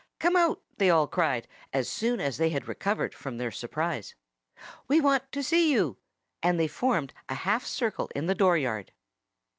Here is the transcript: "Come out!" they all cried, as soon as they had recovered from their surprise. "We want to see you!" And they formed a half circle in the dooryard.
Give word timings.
"Come 0.17 0.35
out!" 0.35 0.63
they 0.77 0.89
all 0.89 1.05
cried, 1.05 1.47
as 1.71 1.87
soon 1.87 2.19
as 2.19 2.37
they 2.37 2.49
had 2.49 2.67
recovered 2.67 3.13
from 3.13 3.37
their 3.37 3.51
surprise. 3.51 4.15
"We 4.87 4.99
want 4.99 5.31
to 5.31 5.43
see 5.43 5.71
you!" 5.71 5.99
And 6.41 6.59
they 6.59 6.67
formed 6.67 7.13
a 7.29 7.35
half 7.35 7.67
circle 7.67 8.09
in 8.15 8.25
the 8.25 8.33
dooryard. 8.33 8.93